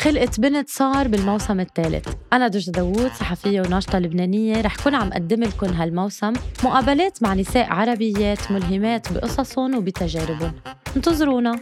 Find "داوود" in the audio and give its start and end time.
2.72-3.12